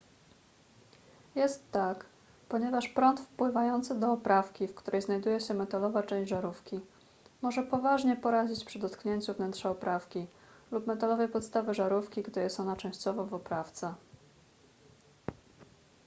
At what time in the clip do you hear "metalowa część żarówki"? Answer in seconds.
5.53-6.79